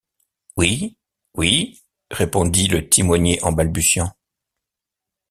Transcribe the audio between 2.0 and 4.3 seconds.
répondit le timonier en balbutiant.